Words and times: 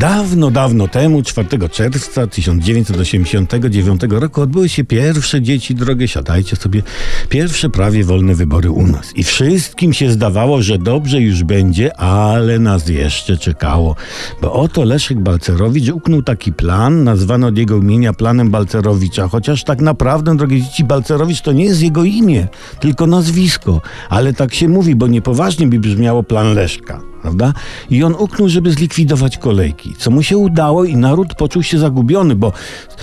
Dawno, 0.00 0.50
dawno 0.50 0.88
temu, 0.88 1.22
4 1.22 1.68
czerwca 1.68 2.26
1989 2.26 4.00
roku 4.10 4.40
odbyły 4.40 4.68
się 4.68 4.84
pierwsze 4.84 5.42
dzieci 5.42 5.74
drogie, 5.74 6.08
siadajcie 6.08 6.56
sobie, 6.56 6.82
pierwsze 7.28 7.70
prawie 7.70 8.04
wolne 8.04 8.34
wybory 8.34 8.70
u 8.70 8.86
nas. 8.86 9.16
I 9.16 9.24
wszystkim 9.24 9.92
się 9.92 10.10
zdawało, 10.10 10.62
że 10.62 10.78
dobrze 10.78 11.20
już 11.20 11.44
będzie, 11.44 11.96
ale 11.96 12.58
nas 12.58 12.88
jeszcze 12.88 13.36
czekało. 13.36 13.96
Bo 14.42 14.52
oto 14.52 14.84
Leszek 14.84 15.20
Balcerowicz 15.20 15.88
uknął 15.88 16.22
taki 16.22 16.52
plan, 16.52 17.04
nazwano 17.04 17.46
od 17.46 17.58
jego 17.58 17.76
imienia 17.76 18.12
planem 18.12 18.50
Balcerowicza, 18.50 19.28
chociaż 19.28 19.64
tak 19.64 19.80
naprawdę, 19.80 20.36
drogie 20.36 20.62
dzieci, 20.62 20.84
Balcerowicz 20.84 21.40
to 21.40 21.52
nie 21.52 21.64
jest 21.64 21.82
jego 21.82 22.04
imię, 22.04 22.48
tylko 22.80 23.06
nazwisko. 23.06 23.80
Ale 24.08 24.32
tak 24.32 24.54
się 24.54 24.68
mówi, 24.68 24.94
bo 24.94 25.06
niepoważnie 25.06 25.66
by 25.66 25.78
brzmiało 25.78 26.22
plan 26.22 26.54
Leszka 26.54 27.10
prawda? 27.22 27.52
I 27.90 28.04
on 28.04 28.14
uknął, 28.18 28.48
żeby 28.48 28.70
zlikwidować 28.70 29.38
kolejki, 29.38 29.94
co 29.98 30.10
mu 30.10 30.22
się 30.22 30.38
udało 30.38 30.84
i 30.84 30.96
naród 30.96 31.34
poczuł 31.34 31.62
się 31.62 31.78
zagubiony, 31.78 32.36
bo 32.36 32.52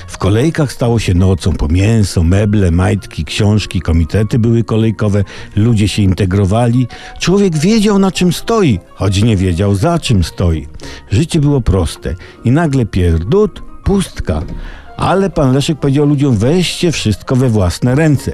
w 0.08 0.18
kolejkach 0.18 0.72
stało 0.72 1.00
się 1.00 1.14
nocą 1.14 1.54
po 1.54 1.68
mięso, 1.68 2.24
meble, 2.24 2.72
majtki, 2.72 3.26
książki, 3.26 3.82
komitety 3.82 4.40
były 4.40 4.64
kolejkowe, 4.64 5.24
ludzie 5.56 5.88
się 5.88 6.02
integrowali. 6.02 6.88
Człowiek 7.20 7.58
wiedział 7.58 8.00
na 8.00 8.12
czym 8.12 8.34
stoi, 8.34 8.80
choć 8.96 9.24
nie 9.24 9.38
wiedział 9.38 9.76
za 9.76 10.00
czym 10.00 10.24
stoi. 10.24 10.68
Życie 11.12 11.40
było 11.40 11.62
proste 11.62 12.16
i 12.46 12.52
nagle 12.52 12.86
pierdut, 12.86 13.62
pustka. 13.84 14.44
Ale 14.98 15.30
pan 15.30 15.54
Leszek 15.54 15.80
powiedział 15.80 16.06
ludziom: 16.06 16.38
weźcie 16.38 16.92
wszystko 16.92 17.36
we 17.36 17.50
własne 17.50 17.96
ręce. 17.96 18.32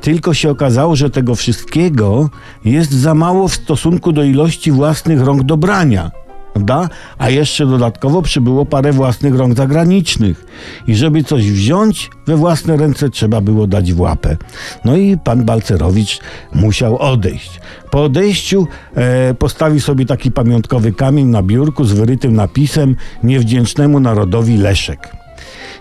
Tylko 0.00 0.34
się 0.34 0.50
okazało, 0.50 0.96
że 0.96 1.10
tego 1.10 1.34
wszystkiego 1.34 2.30
jest 2.64 2.92
za 2.92 3.14
mało 3.14 3.48
w 3.48 3.54
stosunku 3.54 4.12
do 4.12 4.24
ilości 4.24 4.72
własnych 4.72 5.20
rąk 5.20 5.42
do 5.42 5.56
brania. 5.56 6.10
Prawda? 6.52 6.88
A 7.18 7.30
jeszcze 7.30 7.66
dodatkowo 7.66 8.22
przybyło 8.22 8.66
parę 8.66 8.92
własnych 8.92 9.34
rąk 9.34 9.56
zagranicznych. 9.56 10.46
I 10.86 10.94
żeby 10.94 11.24
coś 11.24 11.50
wziąć 11.50 12.10
we 12.26 12.36
własne 12.36 12.76
ręce, 12.76 13.10
trzeba 13.10 13.40
było 13.40 13.66
dać 13.66 13.92
w 13.92 14.00
łapę. 14.00 14.36
No 14.84 14.96
i 14.96 15.16
pan 15.16 15.44
Balcerowicz 15.44 16.20
musiał 16.54 16.98
odejść. 16.98 17.60
Po 17.90 18.04
odejściu 18.04 18.66
e, 18.94 19.34
postawił 19.34 19.80
sobie 19.80 20.06
taki 20.06 20.30
pamiątkowy 20.30 20.92
kamień 20.92 21.26
na 21.26 21.42
biurku 21.42 21.84
z 21.84 21.92
wyrytym 21.92 22.34
napisem 22.34 22.96
Niewdzięcznemu 23.22 24.00
narodowi 24.00 24.56
Leszek. 24.56 25.21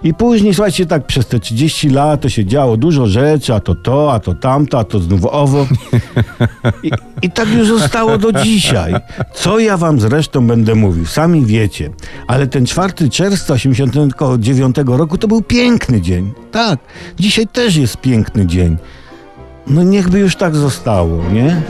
I 0.03 0.13
później, 0.13 0.53
słuchajcie, 0.53 0.85
tak 0.85 1.05
przez 1.05 1.27
te 1.27 1.39
30 1.39 1.89
lat 1.89 2.21
to 2.21 2.29
się 2.29 2.45
działo 2.45 2.77
dużo 2.77 3.07
rzeczy, 3.07 3.53
a 3.53 3.59
to 3.59 3.75
to, 3.75 4.13
a 4.13 4.19
to 4.19 4.33
tamto, 4.33 4.79
a 4.79 4.83
to 4.83 4.99
znów 4.99 5.25
owo. 5.25 5.67
I, 6.83 6.91
I 7.21 7.31
tak 7.31 7.49
już 7.49 7.67
zostało 7.67 8.17
do 8.17 8.31
dzisiaj. 8.31 8.93
Co 9.33 9.59
ja 9.59 9.77
wam 9.77 9.99
zresztą 9.99 10.47
będę 10.47 10.75
mówił, 10.75 11.05
sami 11.05 11.45
wiecie. 11.45 11.89
Ale 12.27 12.47
ten 12.47 12.65
4 12.65 13.09
czerwca 13.09 13.53
89 13.53 14.75
roku 14.85 15.17
to 15.17 15.27
był 15.27 15.41
piękny 15.41 16.01
dzień. 16.01 16.31
Tak, 16.51 16.79
dzisiaj 17.19 17.47
też 17.47 17.75
jest 17.75 17.97
piękny 17.97 18.45
dzień. 18.45 18.77
No 19.67 19.83
niechby 19.83 20.19
już 20.19 20.35
tak 20.35 20.55
zostało, 20.55 21.23
nie? 21.33 21.61